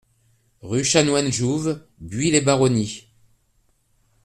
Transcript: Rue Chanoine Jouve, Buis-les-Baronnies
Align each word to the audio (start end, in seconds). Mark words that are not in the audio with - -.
Rue 0.63 0.83
Chanoine 0.83 1.31
Jouve, 1.31 1.85
Buis-les-Baronnies 1.99 3.05